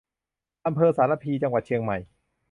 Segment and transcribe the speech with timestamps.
[0.65, 1.97] อำเภอสารภี จังหวัดเชียงใหม่